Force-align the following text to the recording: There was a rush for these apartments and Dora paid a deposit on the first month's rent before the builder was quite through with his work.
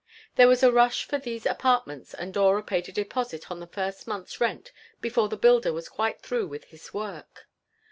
There 0.35 0.47
was 0.47 0.63
a 0.63 0.71
rush 0.71 1.05
for 1.05 1.19
these 1.19 1.45
apartments 1.45 2.15
and 2.15 2.33
Dora 2.33 2.63
paid 2.63 2.89
a 2.89 2.91
deposit 2.91 3.51
on 3.51 3.59
the 3.59 3.67
first 3.67 4.07
month's 4.07 4.41
rent 4.41 4.71
before 4.99 5.29
the 5.29 5.37
builder 5.37 5.71
was 5.73 5.89
quite 5.89 6.23
through 6.23 6.47
with 6.47 6.63
his 6.63 6.91
work. 6.91 7.47